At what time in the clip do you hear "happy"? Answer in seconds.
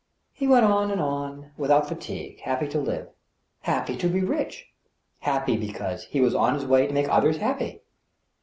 2.39-2.67, 3.59-3.95, 5.19-5.57, 7.37-7.83